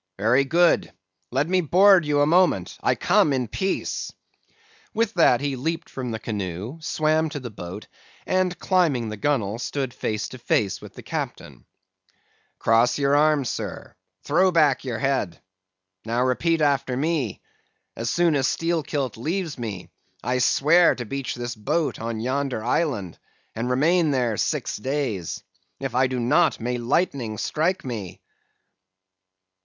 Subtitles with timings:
[0.17, 0.91] "'Very good.
[1.31, 4.11] Let me board you a moment—I come in peace.'
[4.95, 7.85] With that he leaped from the canoe, swam to the boat;
[8.25, 11.65] and climbing the gunwale, stood face to face with the captain.
[12.57, 13.93] "'Cross your arms, sir;
[14.23, 15.39] throw back your head.
[16.03, 17.39] Now, repeat after me.
[17.95, 19.91] As soon as Steelkilt leaves me,
[20.23, 23.19] I swear to beach this boat on yonder island,
[23.53, 25.43] and remain there six days.
[25.79, 28.19] If I do not, may lightnings strike me!